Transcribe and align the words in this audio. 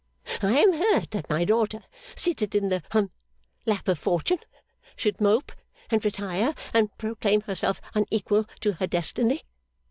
I 0.41 0.57
am 0.57 0.73
hurt 0.73 1.11
that 1.11 1.29
my 1.29 1.45
daughter, 1.45 1.83
seated 2.15 2.55
in 2.55 2.69
the 2.69 2.81
hum 2.89 3.11
lap 3.67 3.87
of 3.87 3.99
fortune, 3.99 4.39
should 4.95 5.21
mope 5.21 5.51
and 5.91 6.03
retire 6.03 6.55
and 6.73 6.89
proclaim 6.97 7.41
herself 7.41 7.79
unequal 7.93 8.45
to 8.61 8.71
her 8.71 8.87
destiny. 8.87 9.43